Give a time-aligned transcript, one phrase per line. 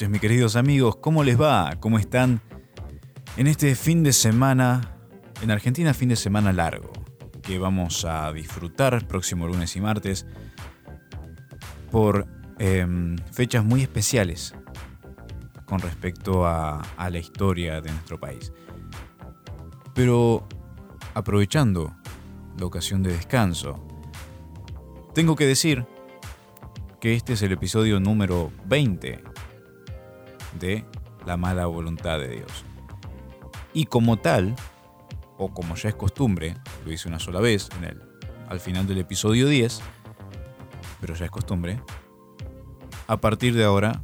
[0.00, 0.96] noches, mis queridos amigos.
[0.96, 1.76] ¿Cómo les va?
[1.78, 2.40] ¿Cómo están?
[3.36, 4.96] En este fin de semana,
[5.42, 6.90] en Argentina, fin de semana largo,
[7.42, 10.26] que vamos a disfrutar próximo lunes y martes
[11.90, 12.26] por
[12.58, 14.54] em, fechas muy especiales
[15.66, 18.54] con respecto a, a la historia de nuestro país.
[19.94, 20.48] Pero
[21.12, 21.94] aprovechando
[22.58, 23.86] la ocasión de descanso,
[25.14, 25.84] tengo que decir
[27.02, 29.29] que este es el episodio número 20
[30.58, 30.84] de
[31.26, 32.64] La mala voluntad de Dios.
[33.72, 34.54] Y como tal,
[35.36, 38.02] o como ya es costumbre, lo hice una sola vez en el,
[38.48, 39.80] al final del episodio 10,
[41.00, 41.80] pero ya es costumbre,
[43.06, 44.02] a partir de ahora,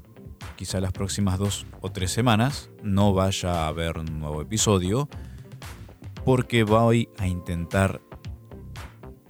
[0.57, 5.09] quizá las próximas dos o tres semanas, no vaya a haber un nuevo episodio,
[6.25, 8.01] porque voy a intentar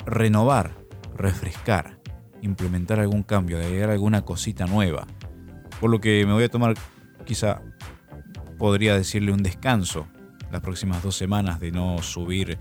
[0.07, 0.73] renovar,
[1.15, 1.97] refrescar
[2.47, 5.07] implementar algún cambio, agregar alguna cosita nueva.
[5.81, 6.75] Por lo que me voy a tomar,
[7.27, 7.61] quizá
[8.57, 10.07] podría decirle un descanso
[10.51, 12.59] las próximas dos semanas de no subir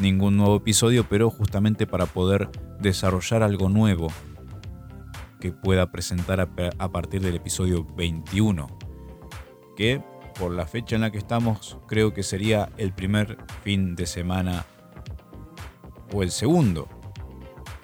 [0.00, 2.50] ningún nuevo episodio, pero justamente para poder
[2.80, 4.08] desarrollar algo nuevo
[5.40, 8.66] que pueda presentar a, partir del episodio 21,
[9.76, 10.02] que
[10.38, 14.66] por la fecha en la que estamos creo que sería el primer fin de semana
[16.12, 16.88] o el segundo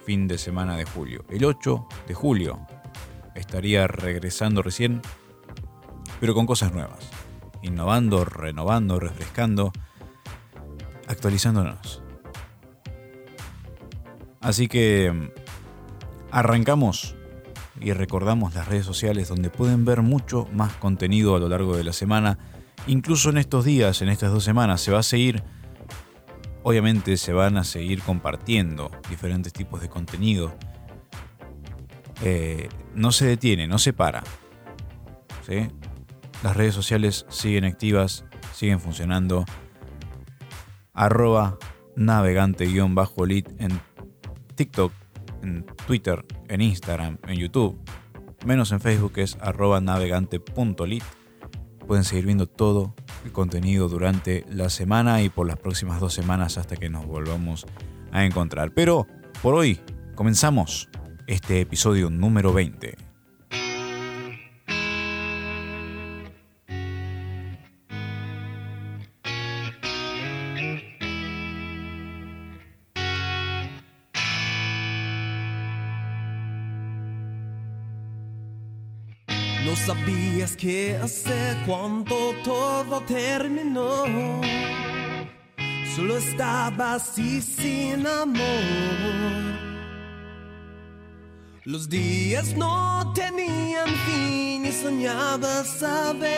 [0.05, 1.25] fin de semana de julio.
[1.31, 2.67] El 8 de julio
[3.35, 5.01] estaría regresando recién,
[6.23, 7.01] pero con cosas nuevas.
[7.63, 9.73] Innovando, renovando, refrescando,
[11.09, 12.01] actualizándonos.
[14.41, 15.31] Así que mm,
[16.31, 17.17] arrancamos
[17.81, 21.83] y recordamos las redes sociales donde pueden ver mucho más contenido a lo largo de
[21.83, 22.39] la semana.
[22.87, 25.43] Incluso en estos días, en estas dos semanas, se va a seguir
[26.63, 30.55] Obviamente se van a seguir compartiendo diferentes tipos de contenido.
[32.23, 34.23] Eh, no se detiene, no se para.
[36.43, 39.45] Las redes sociales siguen activas, siguen funcionando.
[40.93, 41.57] Arroba
[41.95, 43.81] navegante-lit en
[44.57, 44.93] TikTok,
[45.43, 47.79] en Twitter, en Instagram, en YouTube.
[48.45, 51.05] Menos en Facebook es arroba navegante.lit.
[51.87, 52.95] Pueden seguir viendo todo
[53.25, 57.67] el contenido durante la semana y por las próximas dos semanas hasta que nos volvamos
[58.11, 58.73] a encontrar.
[58.73, 59.07] Pero
[59.43, 59.81] por hoy
[60.17, 60.89] comenzamos
[61.29, 63.12] este episodio número 20.
[79.87, 84.05] Sabías qué hacer cuando todo terminó.
[85.95, 88.43] Solo estabas así sin amor.
[91.65, 96.33] Los días no tenían fin y soñabas saber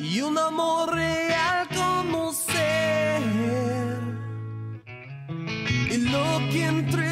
[0.00, 3.22] y un amor real conocer.
[5.90, 7.03] Y lo que entregaste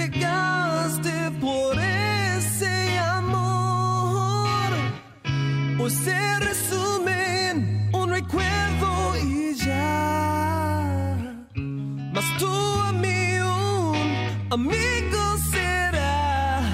[5.91, 11.44] se resume un recuerdo y ya.
[11.54, 16.65] Mas tú a mí un amigo serás.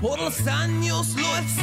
[0.00, 1.61] Por los años lo he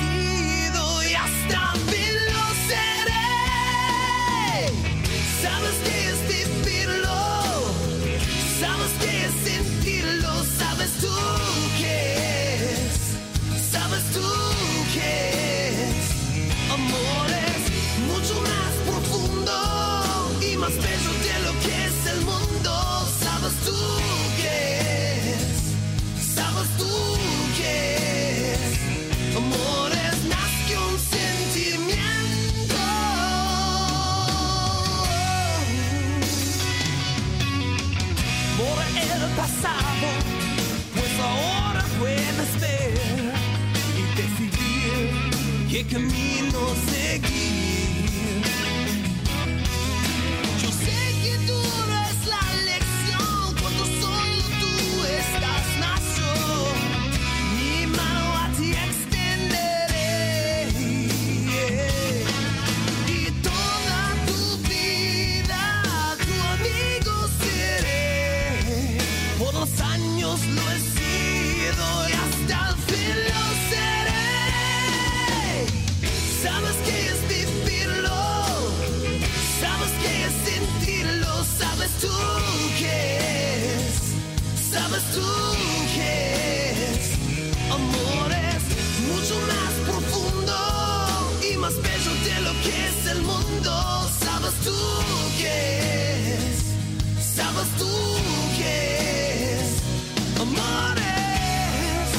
[91.69, 91.83] más
[92.23, 94.09] de lo que es el mundo.
[94.19, 94.75] Sabes tú
[95.39, 96.63] que es,
[97.35, 97.87] sabes tú
[98.57, 99.69] que es.
[100.39, 102.09] Amor es,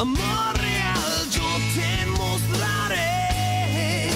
[0.00, 4.10] amor real, yo te mostraré.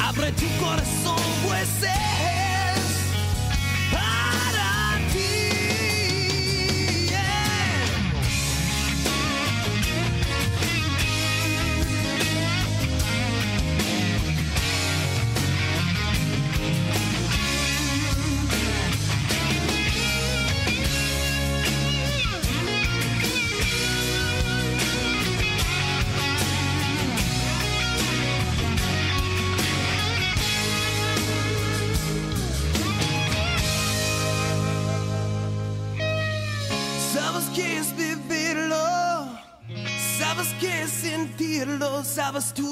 [0.00, 2.11] Abre tu corazón, pues es.
[42.42, 42.71] Sentirlo,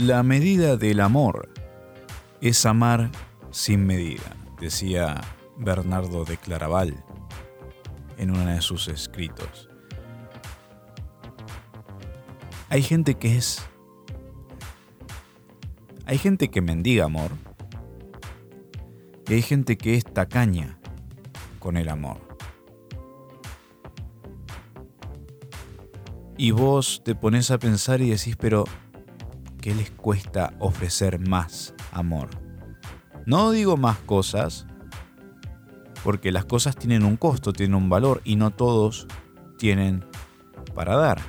[0.00, 1.50] La medida del amor
[2.40, 3.10] es amar
[3.50, 5.20] sin medida, decía
[5.58, 7.04] Bernardo de Claraval
[8.16, 9.68] en uno de sus escritos.
[12.70, 13.62] Hay gente que es...
[16.06, 17.32] Hay gente que mendiga amor
[19.28, 20.78] y hay gente que es tacaña
[21.58, 22.16] con el amor.
[26.38, 28.64] Y vos te pones a pensar y decís, pero
[29.60, 32.28] ¿qué les cuesta ofrecer más amor?
[33.26, 34.66] No digo más cosas,
[36.02, 39.06] porque las cosas tienen un costo, tienen un valor y no todos
[39.58, 40.04] tienen
[40.74, 41.20] para dar.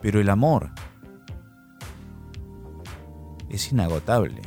[0.00, 0.70] Pero el amor
[3.48, 4.40] es inagotable.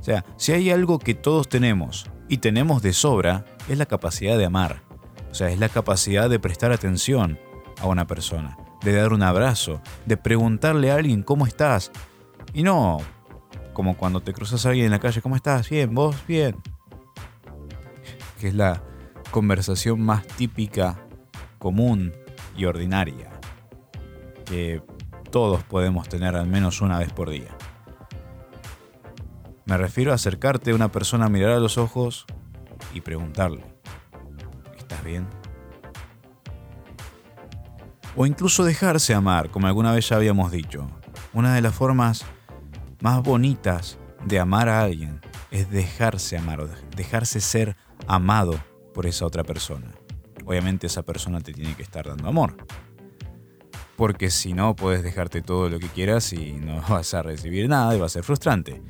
[0.00, 4.38] O sea, si hay algo que todos tenemos y tenemos de sobra, es la capacidad
[4.38, 4.82] de amar.
[5.30, 7.40] O sea, es la capacidad de prestar atención
[7.80, 11.90] a una persona, de dar un abrazo, de preguntarle a alguien cómo estás.
[12.52, 12.98] Y no
[13.74, 15.68] como cuando te cruzas a alguien en la calle, ¿cómo estás?
[15.68, 16.56] Bien, vos, bien.
[18.40, 18.82] Que es la
[19.30, 20.96] conversación más típica,
[21.58, 22.12] común
[22.56, 23.34] y ordinaria
[24.44, 24.82] que
[25.30, 27.56] todos podemos tener al menos una vez por día.
[29.64, 32.26] Me refiero a acercarte a una persona, mirar a los ojos
[32.92, 33.64] y preguntarle,
[34.76, 35.26] ¿estás bien?
[38.16, 40.88] O incluso dejarse amar, como alguna vez ya habíamos dicho.
[41.32, 42.24] Una de las formas
[43.00, 48.58] más bonitas de amar a alguien es dejarse amar o dejarse ser amado
[48.94, 49.92] por esa otra persona.
[50.44, 52.56] Obviamente esa persona te tiene que estar dando amor.
[53.96, 57.96] Porque si no, puedes dejarte todo lo que quieras y no vas a recibir nada
[57.96, 58.80] y va a ser frustrante.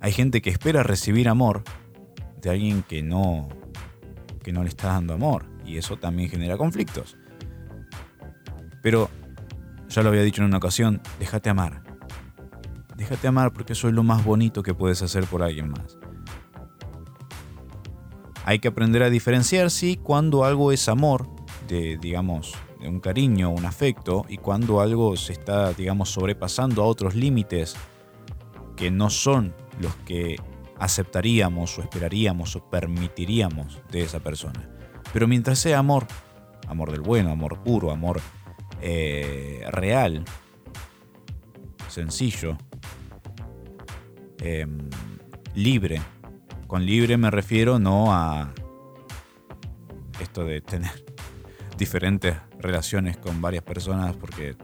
[0.00, 1.64] Hay gente que espera recibir amor
[2.42, 3.48] de alguien que no,
[4.42, 5.46] que no le está dando amor.
[5.64, 7.16] Y eso también genera conflictos.
[8.86, 9.10] Pero,
[9.88, 11.82] ya lo había dicho en una ocasión, déjate amar.
[12.94, 15.98] Déjate amar porque eso es lo más bonito que puedes hacer por alguien más.
[18.44, 21.28] Hay que aprender a diferenciar, sí, cuando algo es amor,
[21.66, 26.86] de, digamos, de un cariño, un afecto, y cuando algo se está, digamos, sobrepasando a
[26.86, 27.74] otros límites
[28.76, 30.36] que no son los que
[30.78, 34.70] aceptaríamos o esperaríamos o permitiríamos de esa persona.
[35.12, 36.06] Pero mientras sea amor,
[36.68, 38.20] amor del bueno, amor puro, amor
[38.88, 40.24] eh, real,
[41.88, 42.56] sencillo,
[44.40, 44.64] eh,
[45.56, 46.00] libre.
[46.68, 48.54] Con libre me refiero no a
[50.20, 51.04] esto de tener
[51.76, 54.54] diferentes relaciones con varias personas porque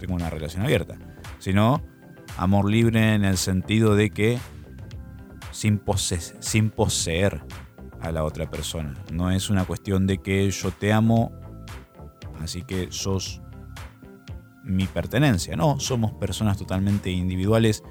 [0.00, 0.98] tengo una relación abierta,
[1.38, 1.80] sino
[2.38, 4.40] amor libre en el sentido de que
[5.52, 5.80] sin,
[6.40, 7.40] sin poseer
[8.00, 8.94] a la otra persona.
[9.12, 11.30] No es una cuestión de que yo te amo,
[12.40, 13.40] así que sos
[14.64, 15.56] mi pertenencia.
[15.56, 17.82] No, somos personas totalmente individuales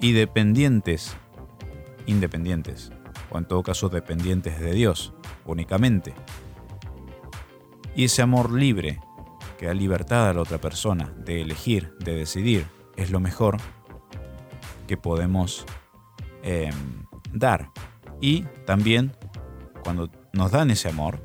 [0.00, 1.16] y dependientes,
[2.06, 2.92] independientes,
[3.30, 6.14] o en todo caso dependientes de Dios únicamente.
[7.96, 9.00] Y ese amor libre
[9.58, 12.66] que da libertad a la otra persona de elegir, de decidir,
[12.96, 13.58] es lo mejor
[14.86, 15.64] que podemos
[16.42, 16.70] eh,
[17.32, 17.70] dar.
[18.20, 19.12] Y también,
[19.82, 21.24] cuando nos dan ese amor,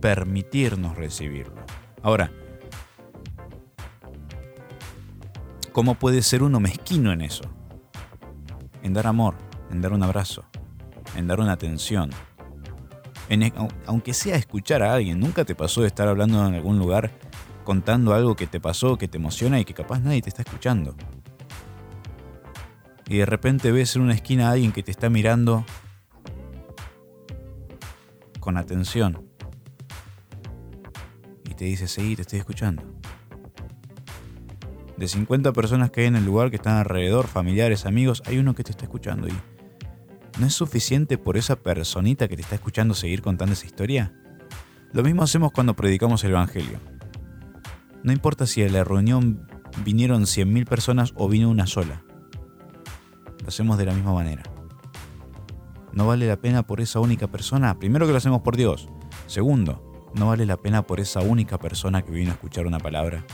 [0.00, 1.62] permitirnos recibirlo.
[2.02, 2.32] Ahora,
[5.72, 7.44] ¿cómo puede ser uno mezquino en eso?
[8.82, 9.34] En dar amor,
[9.70, 10.44] en dar un abrazo,
[11.16, 12.10] en dar una atención.
[13.28, 16.54] En, e- au- aunque sea escuchar a alguien, nunca te pasó de estar hablando en
[16.54, 17.10] algún lugar
[17.64, 20.96] contando algo que te pasó, que te emociona y que capaz nadie te está escuchando.
[23.06, 25.64] Y de repente ves en una esquina a alguien que te está mirando
[28.40, 29.26] con atención.
[31.48, 32.82] Y te dice, sí, te estoy escuchando.
[35.00, 38.54] De 50 personas que hay en el lugar que están alrededor, familiares, amigos, hay uno
[38.54, 39.32] que te está escuchando y
[40.38, 44.12] ¿no es suficiente por esa personita que te está escuchando seguir contando esa historia?
[44.92, 46.80] Lo mismo hacemos cuando predicamos el Evangelio.
[48.02, 49.48] No importa si a la reunión
[49.86, 52.02] vinieron 100.000 personas o vino una sola.
[53.40, 54.42] Lo hacemos de la misma manera.
[55.94, 57.78] No vale la pena por esa única persona.
[57.78, 58.90] Primero que lo hacemos por Dios.
[59.26, 63.24] Segundo, no vale la pena por esa única persona que vino a escuchar una palabra.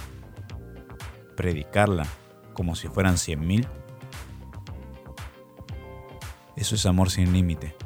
[1.37, 2.07] Predicarla
[2.55, 3.69] como si fueran 100.000.
[6.57, 7.77] Eso es amor sin límite.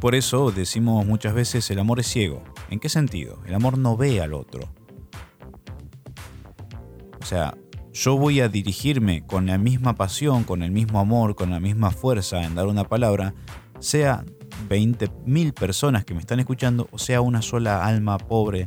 [0.00, 2.42] Por eso decimos muchas veces el amor es ciego.
[2.70, 3.38] ¿En qué sentido?
[3.46, 4.62] El amor no ve al otro.
[7.20, 7.54] O sea,
[7.92, 11.90] yo voy a dirigirme con la misma pasión, con el mismo amor, con la misma
[11.90, 13.34] fuerza en dar una palabra,
[13.78, 14.24] sea
[14.68, 18.66] 20.000 personas que me están escuchando o sea una sola alma pobre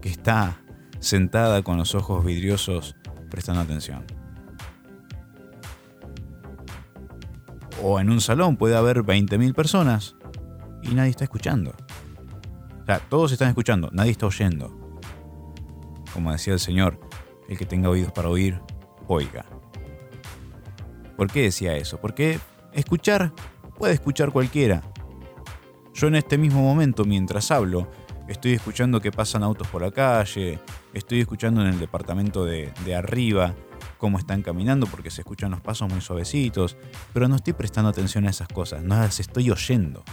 [0.00, 0.60] que está
[1.00, 2.96] sentada con los ojos vidriosos
[3.30, 4.04] prestando atención.
[7.82, 10.16] O en un salón puede haber 20.000 personas
[10.82, 11.74] y nadie está escuchando.
[12.82, 14.76] O sea, todos están escuchando, nadie está oyendo.
[16.12, 16.98] Como decía el Señor,
[17.48, 18.60] el que tenga oídos para oír,
[19.06, 19.44] oiga.
[21.16, 22.00] ¿Por qué decía eso?
[22.00, 22.40] Porque
[22.72, 23.32] escuchar
[23.76, 24.82] puede escuchar cualquiera.
[25.94, 27.90] Yo en este mismo momento, mientras hablo,
[28.28, 30.60] estoy escuchando que pasan autos por la calle,
[30.92, 33.54] estoy escuchando en el departamento de, arriba
[33.96, 36.76] cómo están caminando porque se escuchan los pasos muy suavecitos,
[37.12, 40.04] pero no estoy prestando atención a esas cosas, no las estoy oyendo.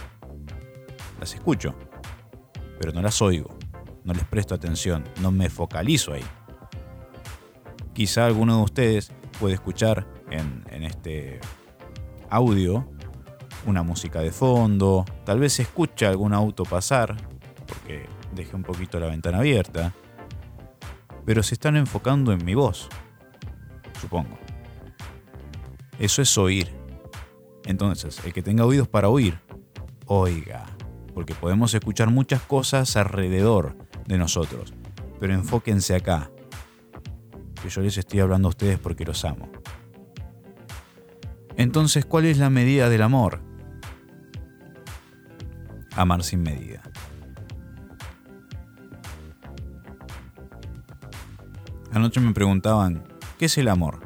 [1.20, 1.74] Las escucho,
[2.80, 3.56] pero no las oigo,
[4.04, 6.24] no les presto atención, no me focalizo ahí.
[7.92, 11.40] Quizá alguno de ustedes puede escuchar en, en este
[12.28, 12.88] audio
[13.66, 17.16] una música de fondo, tal vez escucha algún auto pasar,
[17.66, 19.92] porque dejé un poquito la ventana abierta,
[21.24, 22.88] pero se están enfocando en mi voz,
[24.00, 24.38] supongo.
[25.98, 26.70] Eso es oír.
[27.64, 29.40] Entonces, el que tenga oídos para oír,
[30.06, 30.66] oiga,
[31.14, 34.72] porque podemos escuchar muchas cosas alrededor de nosotros,
[35.18, 36.30] pero enfóquense acá,
[37.60, 39.50] que yo les estoy hablando a ustedes porque los amo.
[41.56, 43.40] Entonces, ¿cuál es la medida del amor?
[45.96, 46.82] Amar sin medida.
[51.96, 53.04] Anoche me preguntaban,
[53.38, 54.00] ¿qué es el amor?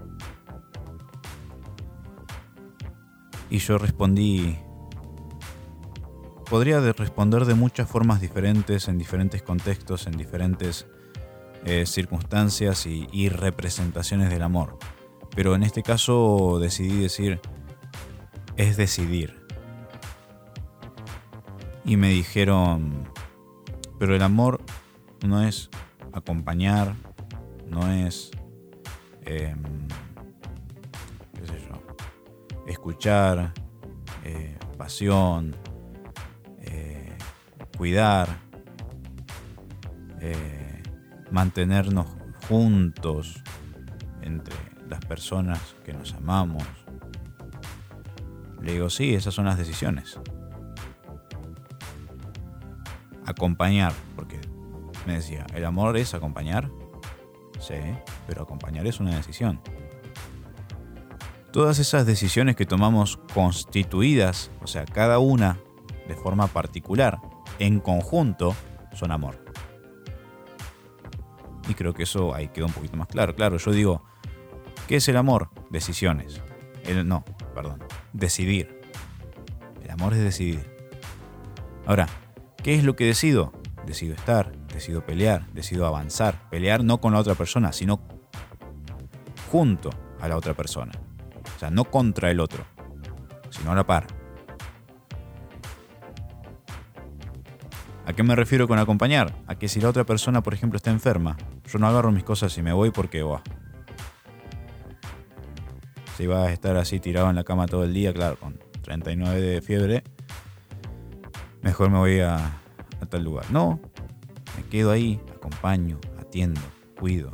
[3.50, 4.56] Y yo respondí,
[6.49, 10.87] podría de responder de muchas formas diferentes, en diferentes contextos, en diferentes
[11.64, 14.78] eh, circunstancias y representaciones del amor.
[15.35, 17.40] Pero en este caso decidí decir,
[18.56, 19.44] es decidir.
[21.85, 23.11] Y me dijeron,
[23.99, 24.61] pero el amor
[25.26, 25.70] no es
[26.12, 26.94] acompañar,
[27.70, 28.30] no es,
[29.22, 29.62] em,
[31.34, 31.82] yo,
[32.66, 33.52] escuchar,
[34.24, 35.54] eh, pasión,
[36.58, 37.16] eh,
[37.78, 38.28] cuidar,
[40.20, 40.82] eh,
[41.30, 42.06] mantenernos
[42.48, 43.42] juntos
[44.22, 44.56] entre
[44.88, 46.64] las personas que nos amamos.
[48.60, 50.18] Le digo, sí, esas son las decisiones.
[53.24, 54.40] Acompañar, porque
[55.06, 56.68] me decía, ¿el amor es acompañar?
[57.60, 57.74] Sí,
[58.26, 59.60] pero acompañar es una decisión.
[61.52, 65.58] Todas esas decisiones que tomamos constituidas, o sea, cada una
[66.08, 67.20] de forma particular,
[67.58, 68.56] en conjunto,
[68.94, 69.44] son amor.
[71.68, 73.34] Y creo que eso ahí quedó un poquito más claro.
[73.34, 74.02] Claro, yo digo,
[74.88, 75.50] ¿qué es el amor?
[75.70, 76.40] Decisiones.
[76.84, 77.24] El, no,
[77.54, 77.82] perdón.
[78.12, 78.80] Decidir.
[79.82, 80.76] El amor es decidir.
[81.86, 82.08] Ahora,
[82.62, 83.52] ¿qué es lo que decido?
[83.87, 86.49] Decido estar, decido pelear, decido avanzar.
[86.50, 88.00] Pelear no con la otra persona, sino
[89.50, 90.92] junto a la otra persona.
[91.56, 92.64] O sea, no contra el otro,
[93.50, 94.06] sino a la par.
[98.06, 99.34] ¿A qué me refiero con acompañar?
[99.46, 102.56] A que si la otra persona, por ejemplo, está enferma, yo no agarro mis cosas
[102.58, 103.42] y me voy porque, buah,
[106.16, 109.40] si vas a estar así tirado en la cama todo el día, claro, con 39
[109.40, 110.02] de fiebre,
[111.62, 112.60] mejor me voy a,
[113.00, 113.50] a tal lugar.
[113.50, 113.80] No,
[114.57, 116.61] me quedo ahí, acompaño, atiendo,
[116.99, 117.33] cuido,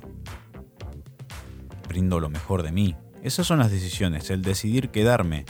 [1.88, 2.96] brindo lo mejor de mí.
[3.22, 5.44] Esas son las decisiones, el decidir quedarme.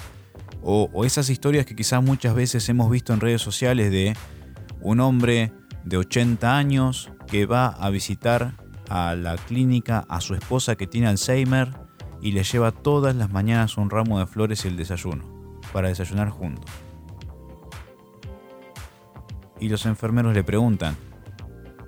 [0.63, 4.17] O, o esas historias que quizás muchas veces hemos visto en redes sociales de
[4.81, 5.53] un hombre
[5.85, 8.55] de 80 años que va a visitar
[8.89, 11.71] a la clínica a su esposa que tiene Alzheimer
[12.21, 15.25] y le lleva todas las mañanas un ramo de flores y el desayuno,
[15.73, 16.65] para desayunar juntos.
[19.59, 20.97] Y los enfermeros le preguntan,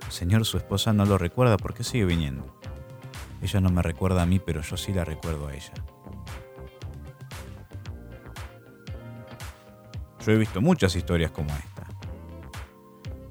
[0.09, 2.59] Señor, su esposa no lo recuerda, ¿por qué sigue viniendo?
[3.43, 5.73] Ella no me recuerda a mí, pero yo sí la recuerdo a ella.
[10.25, 11.87] Yo he visto muchas historias como esta.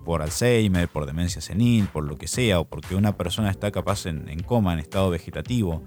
[0.05, 4.05] Por Alzheimer, por demencia senil, por lo que sea, o porque una persona está capaz
[4.05, 5.83] en, coma, en estado vegetativo,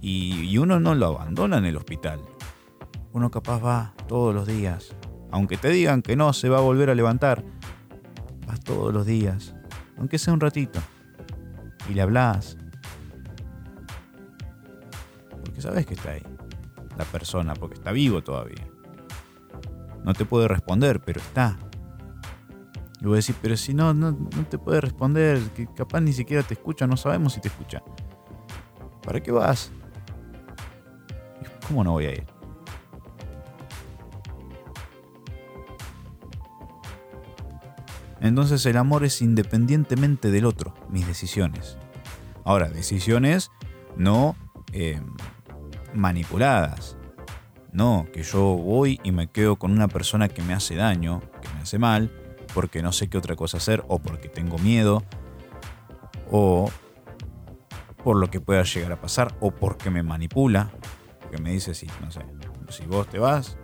[0.00, 2.20] y, y uno no lo abandona en el hospital.
[3.12, 4.94] Uno capaz va todos los días.
[5.30, 7.44] Aunque te digan que no se va a volver a levantar,
[8.48, 9.54] vas todos los días,
[9.98, 10.80] aunque sea un ratito,
[11.88, 12.56] y le hablas.
[15.44, 16.22] Porque sabes que está ahí,
[16.96, 18.66] la persona, porque está vivo todavía.
[20.04, 21.58] No te puede responder, pero está.
[23.00, 24.16] Y voy a decir, pero si no, no,
[24.48, 27.82] te puede responder, que capaz ni siquiera te escucha, no sabemos si te escucha.
[29.02, 29.70] ¿Para qué vas?
[31.68, 32.37] ¿Cómo no voy a ir?
[38.20, 41.78] Entonces el amor es independientemente del otro, mis decisiones.
[42.44, 43.50] Ahora, decisiones
[43.96, 44.36] no
[44.72, 45.00] eh,
[45.94, 46.96] manipuladas.
[47.72, 51.48] No, que yo voy y me quedo con una persona que me hace daño, que
[51.54, 52.10] me hace mal,
[52.54, 55.04] porque no sé qué otra cosa hacer, o porque tengo miedo,
[56.30, 56.70] o
[58.02, 60.70] por lo que pueda llegar a pasar, o porque me manipula,
[61.20, 62.20] porque me dice, si, no sé,
[62.70, 63.58] si vos te vas,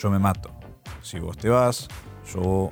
[0.00, 0.50] yo me mato.
[1.02, 1.88] Si vos te vas,
[2.32, 2.70] yo,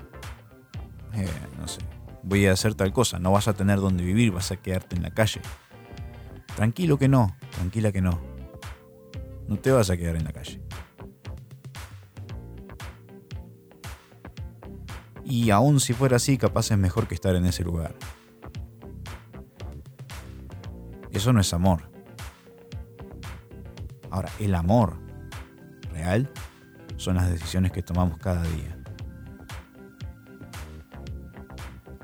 [1.16, 1.80] eh, no sé,
[2.22, 5.02] voy a hacer tal cosa, no vas a tener donde vivir, vas a quedarte en
[5.02, 5.40] la calle.
[6.54, 8.20] Tranquilo que no, tranquila que no.
[9.48, 10.60] No te vas a quedar en la calle.
[15.24, 17.94] Y aún si fuera así, capaz es mejor que estar en ese lugar.
[21.10, 21.90] Eso no es amor.
[24.10, 24.96] Ahora, el amor
[25.92, 26.30] real
[26.96, 28.75] son las decisiones que tomamos cada día.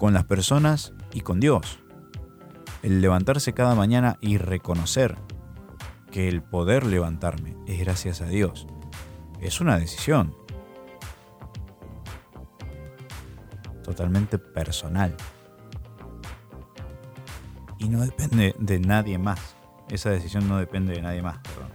[0.03, 1.79] Con las personas y con Dios.
[2.83, 5.17] El levantarse cada mañana y reconocer
[6.11, 8.67] que el poder levantarme es gracias a Dios.
[9.41, 10.35] Es una decisión.
[13.85, 15.17] Totalmente personal.
[17.79, 19.55] Y no depende de nadie más.
[19.89, 21.71] Esa decisión no depende de nadie más, perdón.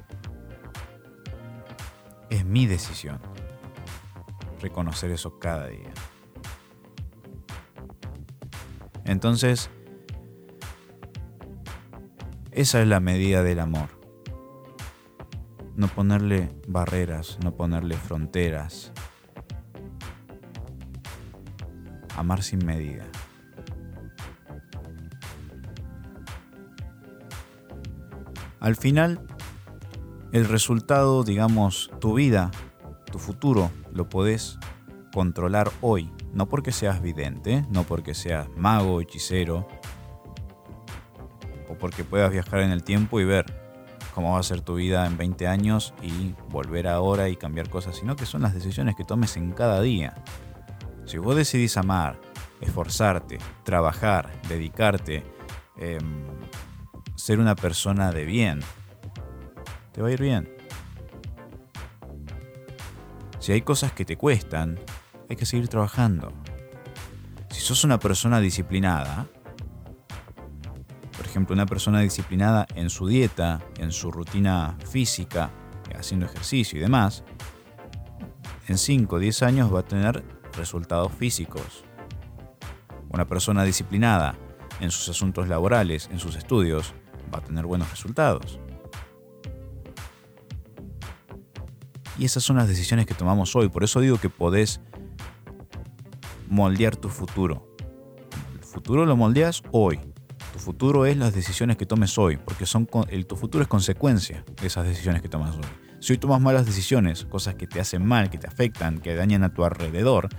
[2.30, 3.22] Es mi decisión.
[4.60, 5.94] Reconocer eso cada día.
[9.08, 9.70] Entonces,
[12.52, 13.88] esa es la medida del amor.
[15.76, 18.92] No ponerle barreras, no ponerle fronteras.
[22.18, 23.06] Amar sin medida.
[28.60, 29.22] Al final,
[30.34, 32.52] el resultado, digamos, tu vida,
[33.10, 34.60] tu futuro, lo podés
[35.18, 36.12] controlar hoy.
[36.32, 39.68] No porque seas vidente, no porque seas mago, hechicero,
[41.68, 43.48] o porque puedas viajar en el tiempo y ver
[44.14, 47.96] cómo va a ser tu vida en 20 años y volver ahora y cambiar cosas,
[47.96, 50.24] sino que son las decisiones que tomes en cada día.
[51.06, 52.22] Si vos decidís amar,
[52.62, 55.24] esforzarte, trabajar, dedicarte,
[55.78, 55.98] eh,
[57.16, 58.60] ser una persona de bien,
[59.94, 60.48] te va a ir bien.
[63.40, 64.78] Si hay cosas que te cuestan,
[65.30, 66.32] hay que seguir trabajando.
[67.50, 69.28] Si sos una persona disciplinada,
[71.16, 75.52] por ejemplo, una persona disciplinada en su dieta, en su rutina física,
[75.98, 77.24] haciendo ejercicio y demás,
[78.68, 80.24] en 5 o 10 años va a tener
[80.56, 81.84] resultados físicos.
[83.10, 84.36] Una persona disciplinada
[84.80, 86.94] en sus asuntos laborales, en sus estudios,
[87.34, 88.60] va a tener buenos resultados.
[92.20, 93.70] Y esas son las decisiones que tomamos hoy.
[93.70, 94.82] Por eso digo que podés
[96.48, 97.76] moldear tu futuro.
[98.54, 100.00] El futuro lo moldeas hoy.
[100.54, 104.44] Tu futuro es las decisiones que tomes hoy, porque son el, tu futuro es consecuencia
[104.60, 105.64] de esas decisiones que tomas hoy.
[106.00, 109.44] Si hoy tomas malas decisiones, cosas que te hacen mal, que te afectan, que dañan
[109.44, 110.30] a tu alrededor,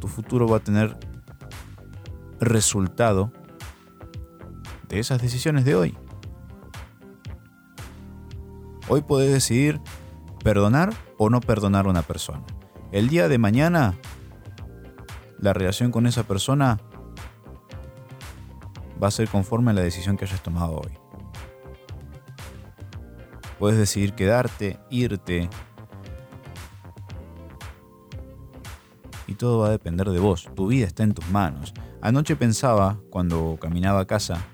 [0.00, 0.96] tu futuro va a tener
[2.40, 3.32] resultado
[4.88, 5.98] de esas decisiones de hoy.
[8.88, 9.80] Hoy podés decidir
[10.44, 12.44] perdonar o no perdonar a una persona.
[12.92, 13.94] El día de mañana,
[15.38, 16.78] la relación con esa persona
[19.02, 20.92] va a ser conforme a la decisión que hayas tomado hoy.
[23.58, 25.48] Puedes decidir quedarte, irte.
[29.26, 30.48] Y todo va a depender de vos.
[30.54, 31.74] Tu vida está en tus manos.
[32.00, 34.44] Anoche pensaba, cuando caminaba a casa,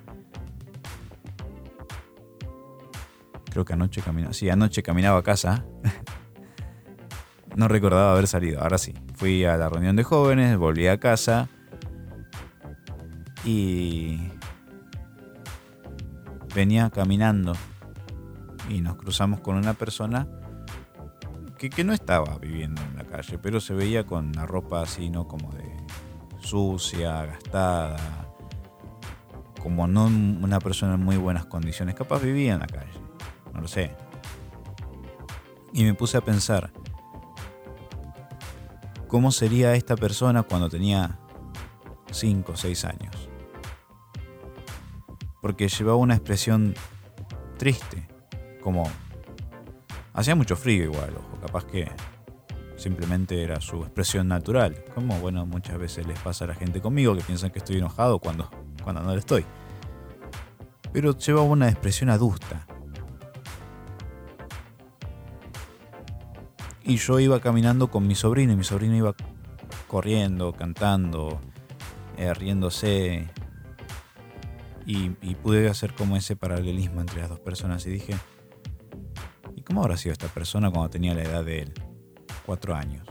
[3.50, 5.66] creo que anoche caminaba, sí, anoche caminaba a casa.
[7.56, 8.94] No recordaba haber salido, ahora sí.
[9.14, 11.48] Fui a la reunión de jóvenes, volví a casa
[13.44, 14.18] y
[16.54, 17.54] venía caminando
[18.68, 20.28] y nos cruzamos con una persona
[21.58, 25.10] que, que, no estaba viviendo en la calle, pero se veía con la ropa así,
[25.10, 25.28] ¿no?
[25.28, 25.64] Como de
[26.40, 27.96] sucia, gastada,
[29.62, 33.00] como no una persona en muy buenas condiciones, capaz vivía en la calle,
[33.54, 33.94] no lo sé.
[35.72, 36.72] Y me puse a pensar,
[39.12, 41.18] ¿cómo sería esta persona cuando tenía
[42.10, 43.28] 5 o 6 años?
[45.42, 46.74] Porque llevaba una expresión
[47.58, 48.08] triste,
[48.62, 48.84] como
[50.14, 51.90] hacía mucho frío igual, ojo, capaz que
[52.76, 57.14] simplemente era su expresión natural, como bueno, muchas veces les pasa a la gente conmigo
[57.14, 58.48] que piensan que estoy enojado cuando,
[58.82, 59.44] cuando no lo estoy.
[60.90, 62.66] Pero llevaba una expresión adusta.
[66.92, 69.14] Y yo iba caminando con mi sobrino y mi sobrino iba
[69.88, 71.40] corriendo, cantando,
[72.18, 73.30] eh, riéndose.
[74.84, 78.14] Y, y pude hacer como ese paralelismo entre las dos personas y dije,
[79.56, 81.72] ¿y cómo habrá sido esta persona cuando tenía la edad de él?
[82.44, 83.08] Cuatro años.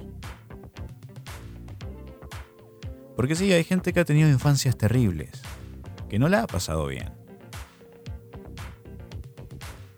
[3.15, 5.41] Porque sí, hay gente que ha tenido infancias terribles,
[6.07, 7.09] que no la ha pasado bien.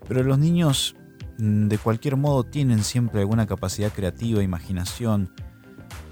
[0.08, 0.96] Pero los niños,
[1.38, 5.32] de cualquier modo, tienen siempre alguna capacidad creativa, imaginación,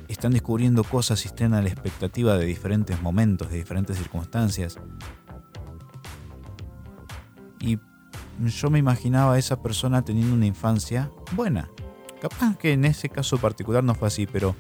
[0.09, 4.79] están descubriendo cosas y a la expectativa de diferentes momentos, de diferentes circunstancias.
[7.61, 7.79] Y
[8.41, 11.71] yo me imaginaba a esa persona teniendo una infancia buena.
[12.21, 14.55] Capaz que en ese caso particular no fue así, pero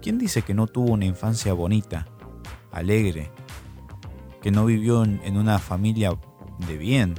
[0.00, 2.06] ¿quién dice que no tuvo una infancia bonita,
[2.72, 3.30] alegre,
[4.42, 6.12] que no vivió en una familia
[6.66, 7.14] de bien,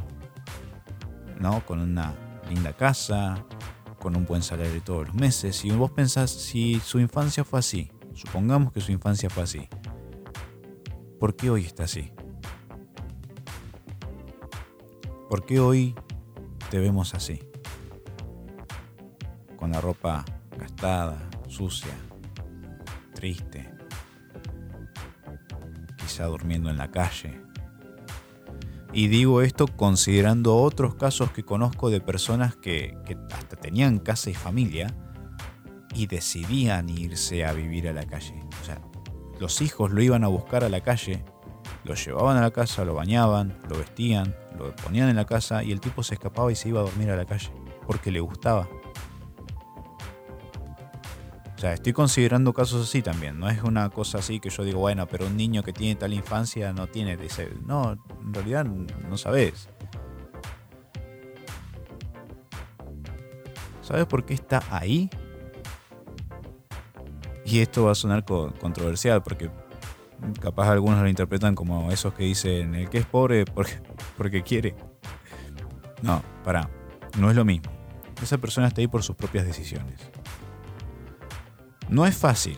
[1.39, 1.65] ¿no?
[1.65, 2.13] Con una
[2.49, 3.45] linda casa,
[3.99, 5.55] con un buen salario todos los meses.
[5.55, 9.67] Si vos pensás, si su infancia fue así, supongamos que su infancia fue así,
[11.19, 12.11] ¿por qué hoy está así?
[15.29, 15.95] ¿Por qué hoy
[16.69, 17.41] te vemos así?
[19.57, 20.23] Con la ropa
[20.57, 21.93] gastada, sucia,
[23.13, 23.67] triste,
[25.97, 27.44] quizá durmiendo en la calle.
[28.95, 32.97] Y digo esto considerando otros casos que conozco de personas que,
[33.29, 34.95] hasta tenían casa y familia
[35.93, 38.41] y decidían irse a vivir a la calle.
[38.61, 38.79] O sea,
[39.37, 41.25] los hijos lo iban a buscar a la calle,
[41.83, 45.73] lo llevaban a la casa, lo bañaban, lo vestían, lo ponían en la casa y
[45.73, 47.51] el tipo se escapaba y se iba a dormir a la calle
[47.85, 48.69] porque le gustaba.
[51.55, 53.39] O sea, estoy considerando casos así también.
[53.39, 56.13] No es una cosa así que yo digo, bueno, pero un niño que tiene tal
[56.13, 57.49] infancia no tiene ese.
[57.65, 59.69] No, en realidad no sabes.
[63.81, 65.09] ¿Sabes por qué está ahí?
[67.45, 69.51] Y esto va a sonar controversial porque
[70.41, 73.73] capaz algunos lo interpretan como esos que dicen el que es pobre porque,
[74.17, 74.75] porque quiere.
[76.01, 76.69] No, para,
[77.17, 77.71] no es lo mismo.
[78.21, 80.01] Esa persona está ahí por sus propias decisiones.
[81.89, 82.57] No es fácil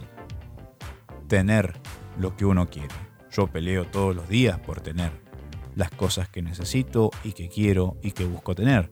[1.28, 1.74] tener
[2.18, 2.96] lo que uno quiere.
[3.32, 5.12] Yo peleo todos los días por tener
[5.76, 8.92] las cosas que necesito y que quiero y que busco tener.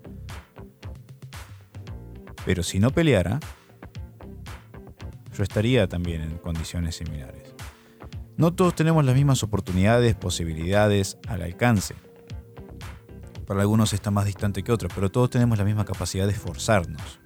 [2.45, 3.39] Pero si no peleara,
[5.35, 7.55] yo estaría también en condiciones similares.
[8.37, 11.95] No todos tenemos las mismas oportunidades, posibilidades al alcance.
[13.47, 17.19] Para algunos está más distante que otros, pero todos tenemos la misma capacidad de esforzarnos,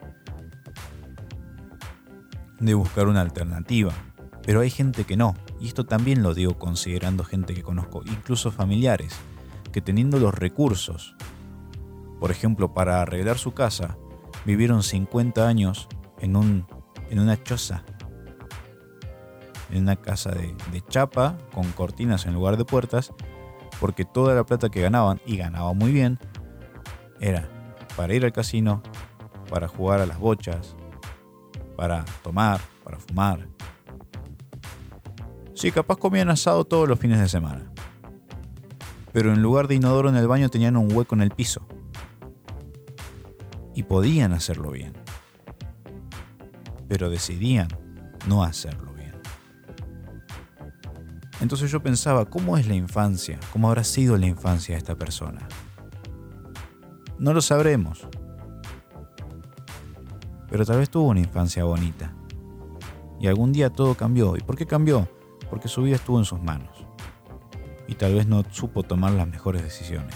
[2.59, 3.93] de buscar una alternativa.
[4.43, 8.51] Pero hay gente que no, y esto también lo digo considerando gente que conozco, incluso
[8.51, 9.15] familiares,
[9.71, 11.15] que teniendo los recursos,
[12.19, 13.97] por ejemplo, para arreglar su casa,
[14.45, 15.87] vivieron 50 años
[16.19, 16.65] en, un,
[17.09, 17.83] en una choza,
[19.71, 23.13] en una casa de, de chapa, con cortinas en lugar de puertas,
[23.79, 26.19] porque toda la plata que ganaban, y ganaban muy bien,
[27.19, 27.49] era
[27.95, 28.81] para ir al casino,
[29.49, 30.75] para jugar a las bochas,
[31.79, 33.47] para tomar, para fumar.
[35.53, 37.71] Sí, capaz comían asado todos los fines de semana.
[39.13, 41.65] Pero en lugar de inodoro en el baño tenían un hueco en el piso.
[43.73, 44.91] Y podían hacerlo bien.
[46.89, 47.69] Pero decidían
[48.27, 49.13] no hacerlo bien.
[51.39, 53.39] Entonces yo pensaba, ¿cómo es la infancia?
[53.53, 55.47] ¿Cómo habrá sido la infancia de esta persona?
[57.17, 58.05] No lo sabremos.
[60.49, 62.13] Pero tal vez tuvo una infancia bonita.
[63.19, 64.35] Y algún día todo cambió.
[64.37, 65.07] ¿Y por qué cambió?
[65.49, 66.85] Porque su vida estuvo en sus manos.
[67.87, 70.15] Y tal vez no supo tomar las mejores decisiones.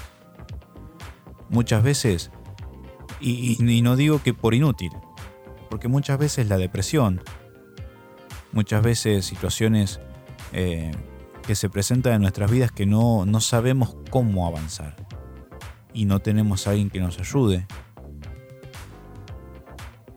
[1.49, 2.31] Muchas veces,
[3.19, 4.91] y, y- no digo que por inútil,
[5.69, 7.21] porque muchas veces la depresión,
[8.51, 9.99] muchas veces situaciones
[10.51, 10.91] eh,
[11.45, 14.95] que se presentan en nuestras vidas que no, no sabemos cómo avanzar
[15.93, 17.67] y no tenemos a alguien que nos ayude.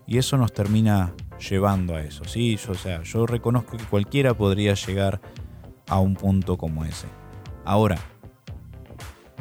[0.07, 1.15] Y eso nos termina
[1.51, 2.57] llevando a eso, ¿sí?
[2.57, 5.21] Yo, o sea, yo reconozco que cualquiera podría llegar
[5.89, 7.07] a un punto como ese.
[7.65, 7.99] Ahora,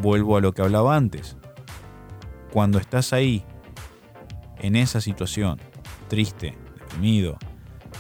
[0.01, 1.38] vuelvo a lo que hablaba antes.
[2.51, 3.43] Cuando estás ahí,
[4.60, 5.60] en esa situación,
[6.08, 7.38] triste, deprimido,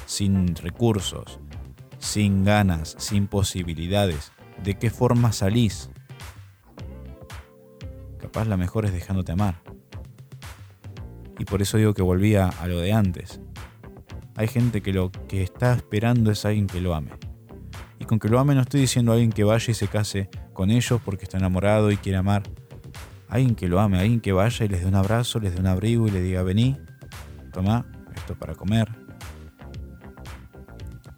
[0.05, 1.39] sin recursos,
[1.99, 4.31] sin ganas, sin posibilidades,
[4.63, 5.89] ¿de qué forma salís?
[8.19, 9.61] Capaz la mejor es dejándote amar.
[11.37, 13.41] Y por eso digo que volvía a lo de antes.
[14.35, 17.11] Hay gente que lo que está esperando es alguien que lo ame.
[17.99, 20.29] Y con que lo ame no estoy diciendo a alguien que vaya y se case
[20.53, 22.43] con ellos porque está enamorado y quiere amar.
[23.29, 25.67] Alguien que lo ame, alguien que vaya y les dé un abrazo, les dé un
[25.67, 26.77] abrigo y le diga, vení,
[27.53, 28.89] toma, esto para comer.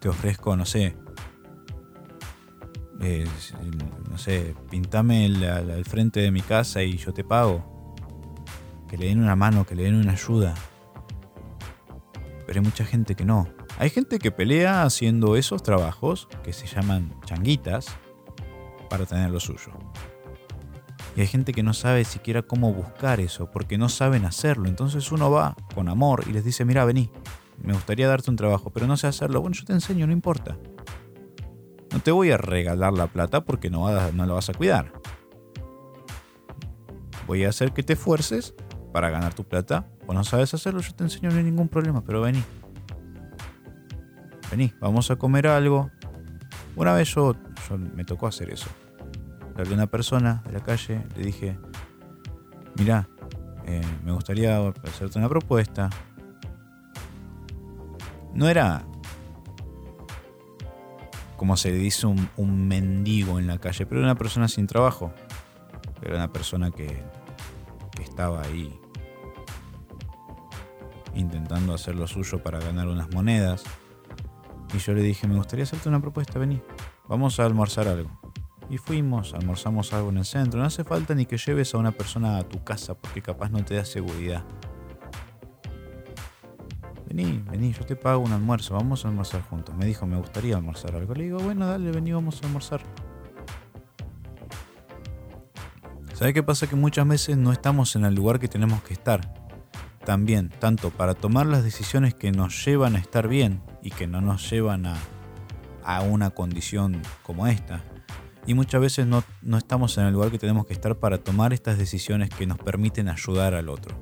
[0.00, 0.96] Te ofrezco, no sé,
[3.00, 3.26] eh,
[4.10, 7.77] no sé, pintame el, frente de mi casa y yo te pago.
[8.88, 10.54] Que le den una mano, que le den una ayuda.
[12.46, 13.48] Pero hay mucha gente que no.
[13.78, 17.86] Hay gente que pelea haciendo esos trabajos que se llaman changuitas
[18.88, 19.72] para tener lo suyo.
[21.14, 24.68] Y hay gente que no sabe siquiera cómo buscar eso, porque no saben hacerlo.
[24.68, 27.10] Entonces uno va con amor y les dice, mira, vení,
[27.62, 29.40] me gustaría darte un trabajo, pero no sé hacerlo.
[29.40, 30.56] Bueno, yo te enseño, no importa.
[31.92, 34.92] No te voy a regalar la plata porque no, no la vas a cuidar.
[37.26, 38.54] Voy a hacer que te esfuerces
[38.92, 39.86] para ganar tu plata.
[40.06, 42.42] O no sabes hacerlo, yo te enseño, no hay ningún problema, pero vení.
[44.50, 45.90] Vení, vamos a comer algo.
[46.76, 47.34] Una vez yo,
[47.68, 48.68] yo me tocó hacer eso.
[49.56, 51.58] Hablé a una persona de la calle, le dije,
[52.76, 53.08] mira,
[54.04, 55.90] me gustaría hacerte una propuesta.
[58.34, 58.84] No era
[61.36, 65.12] como se dice un, un mendigo en la calle, pero era una persona sin trabajo.
[66.02, 67.02] Era una persona que
[68.02, 68.78] estaba ahí
[71.14, 73.64] intentando hacer lo suyo para ganar unas monedas.
[74.72, 76.60] Y yo le dije, me gustaría hacerte una propuesta, vení,
[77.08, 78.10] vamos a almorzar algo.
[78.70, 80.60] Y fuimos, almorzamos algo en el centro.
[80.60, 83.64] No hace falta ni que lleves a una persona a tu casa porque capaz no
[83.64, 84.44] te da seguridad.
[87.06, 89.74] Vení, vení, yo te pago un almuerzo, vamos a almorzar juntos.
[89.74, 91.14] Me dijo, me gustaría almorzar algo.
[91.14, 92.82] Le digo, bueno, dale, vení, vamos a almorzar.
[96.18, 96.66] ¿Sabe qué pasa?
[96.66, 99.32] Que muchas veces no estamos en el lugar que tenemos que estar.
[100.04, 104.20] También, tanto para tomar las decisiones que nos llevan a estar bien y que no
[104.20, 104.96] nos llevan a,
[105.84, 107.84] a una condición como esta.
[108.48, 111.52] Y muchas veces no, no estamos en el lugar que tenemos que estar para tomar
[111.52, 113.96] estas decisiones que nos permiten ayudar al otro.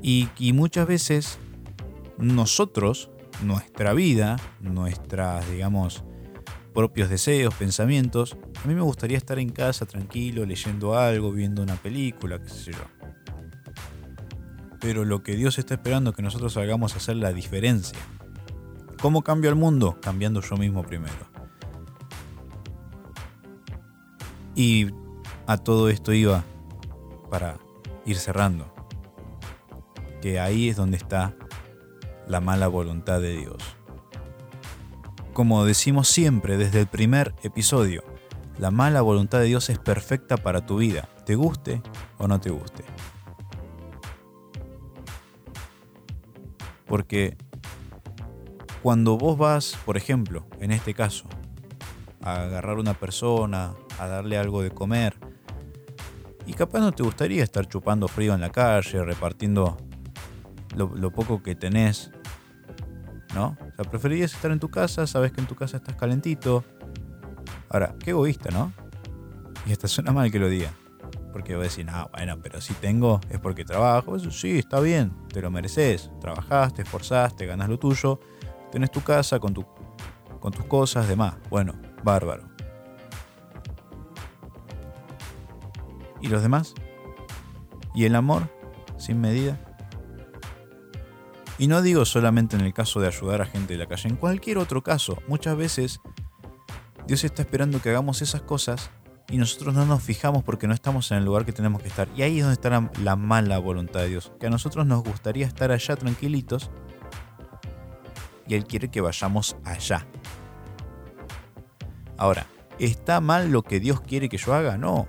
[0.00, 1.40] Y, y muchas veces
[2.16, 3.10] nosotros,
[3.42, 6.04] nuestra vida, nuestras, digamos,
[6.74, 11.76] propios deseos, pensamientos, a mí me gustaría estar en casa tranquilo, leyendo algo, viendo una
[11.76, 12.84] película, qué sé yo.
[14.80, 17.98] Pero lo que Dios está esperando es que nosotros hagamos hacer la diferencia.
[19.00, 19.98] ¿Cómo cambio el mundo?
[20.00, 21.28] Cambiando yo mismo primero.
[24.54, 24.88] Y
[25.46, 26.44] a todo esto iba
[27.30, 27.58] para
[28.06, 28.72] ir cerrando.
[30.20, 31.34] Que ahí es donde está
[32.26, 33.56] la mala voluntad de Dios.
[35.32, 38.02] Como decimos siempre desde el primer episodio,
[38.58, 41.82] la mala voluntad de Dios es perfecta para tu vida, te guste
[42.18, 42.84] o no te guste.
[46.86, 47.36] Porque
[48.82, 51.26] cuando vos vas, por ejemplo, en este caso,
[52.22, 55.16] a agarrar una persona, a darle algo de comer,
[56.44, 59.76] y capaz no te gustaría estar chupando frío en la calle, repartiendo
[60.74, 62.10] lo, lo poco que tenés,
[63.34, 63.56] ¿no?
[63.60, 66.64] O sea, preferirías estar en tu casa, sabes que en tu casa estás calentito.
[67.68, 68.72] Ahora, qué egoísta, ¿no?
[69.66, 70.72] Y hasta suena mal que lo diga.
[71.32, 74.18] Porque voy a decir, no, bueno, pero si tengo es porque trabajo.
[74.18, 76.10] Sí, está bien, te lo mereces.
[76.20, 78.20] Trabajaste, esforzaste, ganas lo tuyo.
[78.72, 79.64] Tenés tu casa con, tu,
[80.40, 81.34] con tus cosas, demás.
[81.48, 82.48] Bueno, bárbaro.
[86.20, 86.74] ¿Y los demás?
[87.94, 88.48] ¿Y el amor
[88.98, 89.58] sin medida?
[91.60, 94.16] Y no digo solamente en el caso de ayudar a gente de la calle, en
[94.16, 95.22] cualquier otro caso.
[95.28, 96.00] Muchas veces
[97.06, 98.90] Dios está esperando que hagamos esas cosas
[99.28, 102.08] y nosotros no nos fijamos porque no estamos en el lugar que tenemos que estar.
[102.16, 104.32] Y ahí es donde está la, la mala voluntad de Dios.
[104.40, 106.70] Que a nosotros nos gustaría estar allá tranquilitos
[108.48, 110.06] y Él quiere que vayamos allá.
[112.16, 112.46] Ahora,
[112.78, 114.78] ¿está mal lo que Dios quiere que yo haga?
[114.78, 115.08] No.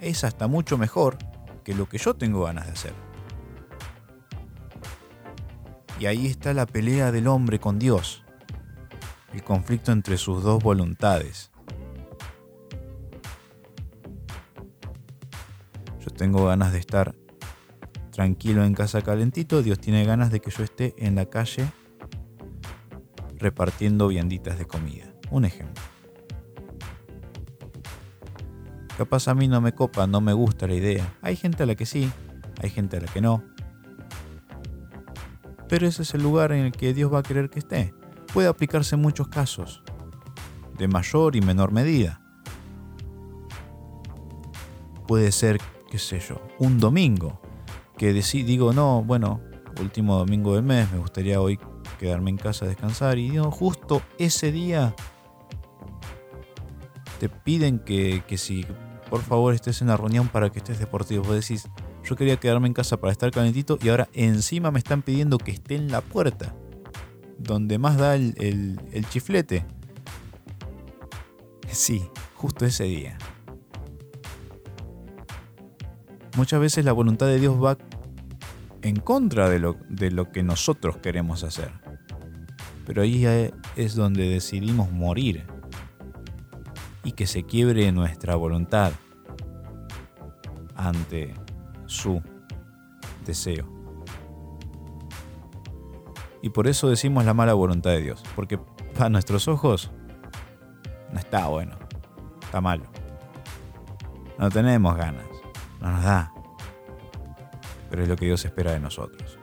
[0.00, 1.18] Es hasta mucho mejor
[1.64, 3.05] que lo que yo tengo ganas de hacer.
[5.98, 8.22] Y ahí está la pelea del hombre con Dios.
[9.32, 11.50] El conflicto entre sus dos voluntades.
[16.00, 17.14] Yo tengo ganas de estar
[18.10, 19.62] tranquilo en casa calentito.
[19.62, 21.66] Dios tiene ganas de que yo esté en la calle
[23.38, 25.12] repartiendo vianditas de comida.
[25.30, 25.82] Un ejemplo.
[28.96, 31.14] Capaz a mí no me copa, no me gusta la idea.
[31.20, 32.10] Hay gente a la que sí,
[32.62, 33.42] hay gente a la que no.
[35.68, 37.94] Pero ese es el lugar en el que Dios va a querer que esté.
[38.32, 39.82] Puede aplicarse en muchos casos,
[40.78, 42.20] de mayor y menor medida.
[45.06, 47.40] Puede ser, qué sé yo, un domingo,
[47.96, 49.40] que digo, no, bueno,
[49.80, 51.58] último domingo del mes, me gustaría hoy
[51.98, 54.94] quedarme en casa a descansar y digo, justo ese día
[57.18, 58.66] te piden que, que si
[59.08, 61.24] por favor estés en la reunión para que estés deportivo.
[61.24, 61.68] Vos decís,
[62.06, 65.50] yo quería quedarme en casa para estar calentito y ahora encima me están pidiendo que
[65.50, 66.54] esté en la puerta,
[67.38, 69.66] donde más da el, el chiflete.
[71.68, 73.18] Sí, justo ese día.
[76.36, 77.76] Muchas veces la voluntad de Dios va
[78.82, 81.72] en contra de lo, de lo que nosotros queremos hacer.
[82.86, 83.26] Pero ahí
[83.74, 85.44] es donde decidimos morir
[87.02, 88.92] y que se quiebre nuestra voluntad
[90.76, 91.34] ante
[91.86, 92.22] su
[93.24, 93.66] deseo.
[96.42, 98.58] Y por eso decimos la mala voluntad de Dios, porque
[98.94, 99.90] para nuestros ojos
[101.12, 101.76] no está bueno,
[102.42, 102.84] está malo.
[104.38, 105.26] No tenemos ganas,
[105.80, 106.32] no nos da,
[107.90, 109.35] pero es lo que Dios espera de nosotros.